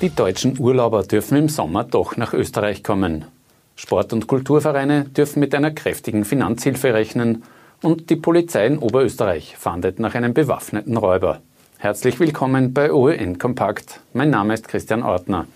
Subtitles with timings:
[0.00, 3.26] Die deutschen Urlauber dürfen im Sommer doch nach Österreich kommen.
[3.76, 7.42] Sport- und Kulturvereine dürfen mit einer kräftigen Finanzhilfe rechnen
[7.82, 11.42] und die Polizei in Oberösterreich fahndet nach einem bewaffneten Räuber.
[11.76, 14.00] Herzlich willkommen bei OEN Kompakt.
[14.14, 15.46] Mein Name ist Christian Ortner.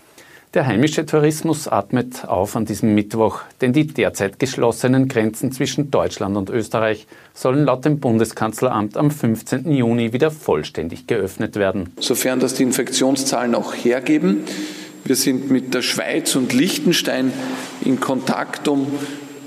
[0.55, 6.37] Der heimische Tourismus atmet auf an diesem Mittwoch, denn die derzeit geschlossenen Grenzen zwischen Deutschland
[6.37, 9.69] und Österreich sollen laut dem Bundeskanzleramt am 15.
[9.73, 11.93] Juni wieder vollständig geöffnet werden.
[11.99, 14.45] Sofern das die Infektionszahlen auch hergeben.
[15.05, 17.33] Wir sind mit der Schweiz und Liechtenstein
[17.85, 18.87] in Kontakt, um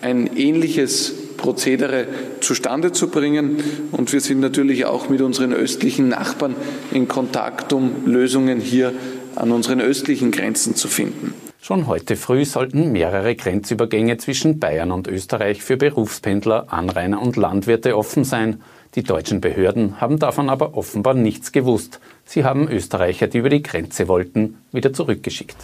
[0.02, 2.08] ein ähnliches Prozedere
[2.42, 3.64] zustande zu bringen.
[3.94, 6.56] Und wir sind natürlich auch mit unseren östlichen Nachbarn
[6.92, 8.92] in Kontakt, um Lösungen hier
[9.38, 11.34] an unseren östlichen Grenzen zu finden.
[11.62, 17.98] Schon heute früh sollten mehrere Grenzübergänge zwischen Bayern und Österreich für Berufspendler, Anrainer und Landwirte
[17.98, 18.62] offen sein.
[18.96, 22.00] Die deutschen Behörden haben davon aber offenbar nichts gewusst.
[22.26, 25.58] Sie haben Österreicher, die über die Grenze wollten, wieder zurückgeschickt.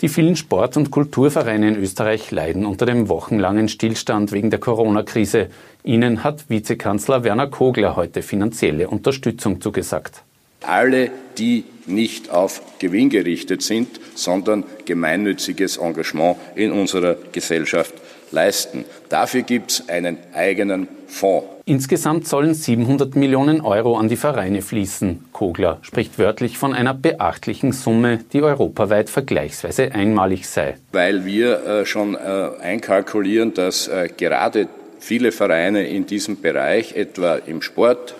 [0.00, 5.48] Die vielen Sport- und Kulturvereine in Österreich leiden unter dem wochenlangen Stillstand wegen der Corona-Krise.
[5.82, 10.22] Ihnen hat Vizekanzler Werner Kogler heute finanzielle Unterstützung zugesagt.
[10.62, 17.94] Alle, die nicht auf Gewinn gerichtet sind, sondern gemeinnütziges Engagement in unserer Gesellschaft
[18.30, 18.84] leisten.
[19.08, 21.46] Dafür gibt es einen eigenen Fonds.
[21.64, 25.26] Insgesamt sollen 700 Millionen Euro an die Vereine fließen.
[25.32, 30.76] Kogler spricht wörtlich von einer beachtlichen Summe, die europaweit vergleichsweise einmalig sei.
[30.92, 32.18] Weil wir äh, schon äh,
[32.62, 38.14] einkalkulieren, dass äh, gerade viele Vereine in diesem Bereich, etwa im Sport,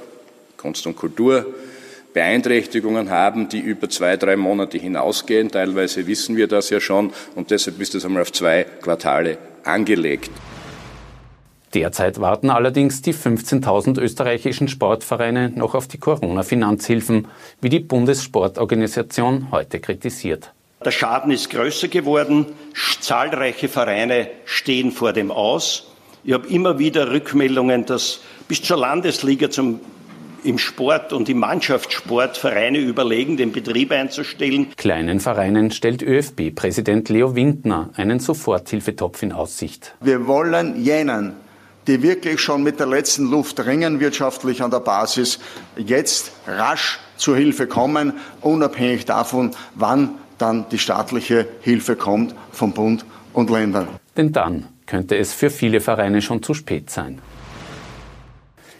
[0.56, 1.46] Kunst und Kultur,
[2.18, 5.52] Beeinträchtigungen haben, die über zwei, drei Monate hinausgehen.
[5.52, 10.28] Teilweise wissen wir das ja schon und deshalb ist es einmal auf zwei Quartale angelegt.
[11.74, 17.28] Derzeit warten allerdings die 15.000 österreichischen Sportvereine noch auf die Corona-Finanzhilfen,
[17.60, 20.52] wie die Bundessportorganisation heute kritisiert.
[20.84, 22.46] Der Schaden ist größer geworden.
[22.98, 25.86] Zahlreiche Vereine stehen vor dem Aus.
[26.24, 29.78] Ich habe immer wieder Rückmeldungen, dass bis zur Landesliga zum
[30.44, 34.68] im Sport und im Mannschaftssport Vereine überlegen, den Betrieb einzustellen.
[34.76, 39.94] Kleinen Vereinen stellt ÖFB-Präsident Leo Windner einen Soforthilfetopf in Aussicht.
[40.00, 41.34] Wir wollen jenen,
[41.86, 45.38] die wirklich schon mit der letzten Luft ringen wirtschaftlich an der Basis,
[45.76, 48.12] jetzt rasch zur Hilfe kommen,
[48.42, 53.88] unabhängig davon, wann dann die staatliche Hilfe kommt vom Bund und Ländern.
[54.16, 57.20] Denn dann könnte es für viele Vereine schon zu spät sein.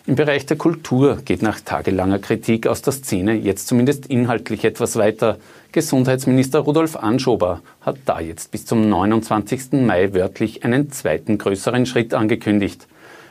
[0.09, 4.97] Im Bereich der Kultur geht nach tagelanger Kritik aus der Szene jetzt zumindest inhaltlich etwas
[4.97, 5.37] weiter.
[5.71, 9.73] Gesundheitsminister Rudolf Anschober hat da jetzt bis zum 29.
[9.73, 12.87] Mai wörtlich einen zweiten größeren Schritt angekündigt.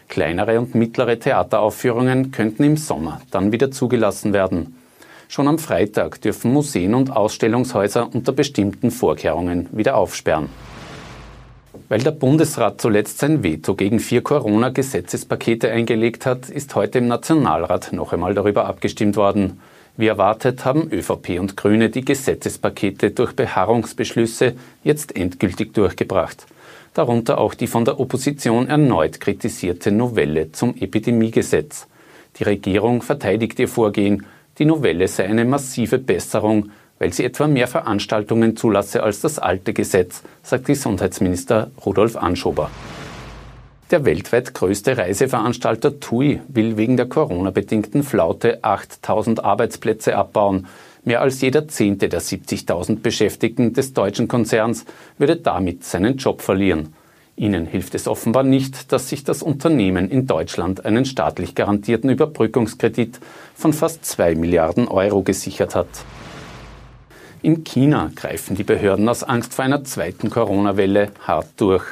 [0.07, 4.75] Kleinere und mittlere Theateraufführungen könnten im Sommer dann wieder zugelassen werden.
[5.29, 10.49] Schon am Freitag dürfen Museen und Ausstellungshäuser unter bestimmten Vorkehrungen wieder aufsperren.
[11.89, 17.93] Weil der Bundesrat zuletzt sein Veto gegen vier Corona-Gesetzespakete eingelegt hat, ist heute im Nationalrat
[17.93, 19.61] noch einmal darüber abgestimmt worden.
[19.95, 26.45] Wie erwartet haben ÖVP und Grüne die Gesetzespakete durch Beharrungsbeschlüsse jetzt endgültig durchgebracht.
[26.93, 31.87] Darunter auch die von der Opposition erneut kritisierte Novelle zum Epidemiegesetz.
[32.37, 34.25] Die Regierung verteidigt ihr Vorgehen,
[34.59, 36.69] die Novelle sei eine massive Besserung,
[36.99, 42.69] weil sie etwa mehr Veranstaltungen zulasse als das alte Gesetz, sagt Gesundheitsminister Rudolf Anschober.
[43.89, 50.67] Der weltweit größte Reiseveranstalter TUI will wegen der Corona-bedingten Flaute 8000 Arbeitsplätze abbauen.
[51.05, 54.83] Mehr als jeder zehnte der 70.000 Beschäftigten des deutschen Konzerns
[55.17, 56.93] würde damit seinen Job verlieren.
[57.37, 63.19] Ihnen hilft es offenbar nicht, dass sich das Unternehmen in Deutschland einen staatlich garantierten Überbrückungskredit
[63.55, 65.87] von fast zwei Milliarden Euro gesichert hat.
[67.43, 71.83] In China greifen die Behörden aus Angst vor einer zweiten Corona-Welle hart durch.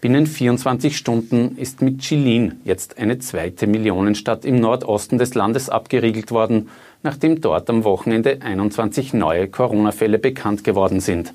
[0.00, 6.30] Binnen 24 Stunden ist mit Jilin jetzt eine zweite Millionenstadt im Nordosten des Landes abgeriegelt
[6.30, 6.68] worden,
[7.02, 11.34] nachdem dort am Wochenende 21 neue Corona-Fälle bekannt geworden sind.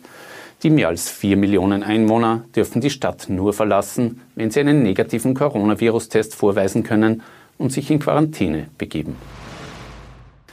[0.63, 5.33] Die mehr als vier Millionen Einwohner dürfen die Stadt nur verlassen, wenn sie einen negativen
[5.33, 7.21] Coronavirus-Test vorweisen können
[7.57, 9.17] und sich in Quarantäne begeben.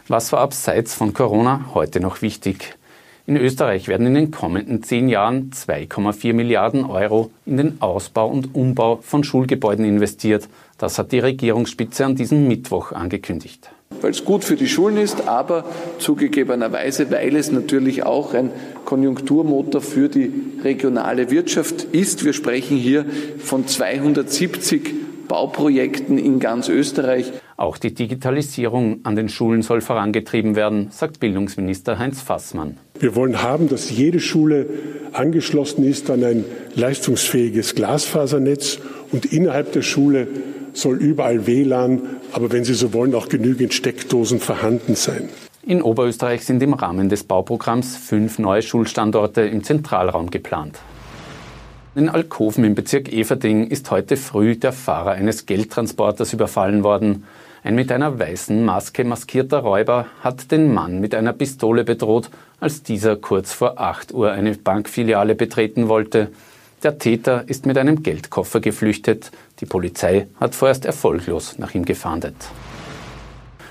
[0.08, 2.76] Was war abseits von Corona heute noch wichtig?
[3.26, 8.54] In Österreich werden in den kommenden zehn Jahren 2,4 Milliarden Euro in den Ausbau und
[8.54, 10.46] Umbau von Schulgebäuden investiert.
[10.76, 13.70] Das hat die Regierungsspitze an diesem Mittwoch angekündigt.
[14.02, 15.64] Weil es gut für die Schulen ist, aber
[15.98, 18.50] zugegebenerweise, weil es natürlich auch ein
[18.84, 20.30] Konjunkturmotor für die
[20.62, 22.26] regionale Wirtschaft ist.
[22.26, 23.06] Wir sprechen hier
[23.38, 24.92] von 270
[25.28, 27.32] Bauprojekten in ganz Österreich.
[27.56, 32.76] Auch die Digitalisierung an den Schulen soll vorangetrieben werden, sagt Bildungsminister Heinz Fassmann.
[32.98, 34.66] Wir wollen haben, dass jede Schule
[35.12, 36.44] angeschlossen ist an ein
[36.76, 38.78] leistungsfähiges Glasfasernetz
[39.10, 40.28] und innerhalb der Schule
[40.74, 42.02] soll überall WLAN,
[42.32, 45.28] aber wenn Sie so wollen, auch genügend Steckdosen vorhanden sein.
[45.66, 50.78] In Oberösterreich sind im Rahmen des Bauprogramms fünf neue Schulstandorte im Zentralraum geplant.
[51.96, 57.24] In Alkoven im Bezirk Everding ist heute früh der Fahrer eines Geldtransporters überfallen worden.
[57.64, 62.28] Ein mit einer weißen Maske maskierter Räuber hat den Mann mit einer Pistole bedroht,
[62.60, 66.28] als dieser kurz vor 8 Uhr eine Bankfiliale betreten wollte.
[66.82, 69.30] Der Täter ist mit einem Geldkoffer geflüchtet.
[69.60, 72.36] Die Polizei hat vorerst erfolglos nach ihm gefahndet.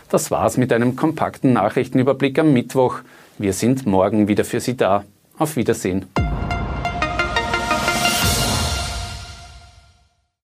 [0.10, 3.02] Das war's mit einem kompakten Nachrichtenüberblick am Mittwoch.
[3.38, 5.04] Wir sind morgen wieder für Sie da.
[5.38, 6.08] Auf Wiedersehen.